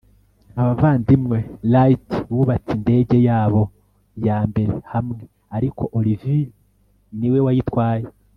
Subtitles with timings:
[0.61, 1.37] Abavandimwe
[1.71, 3.61] Wright bubatse indege yabo
[4.27, 5.19] ya mbere hamwe
[5.57, 6.39] ariko Orville
[7.19, 8.05] niwe wayitwaye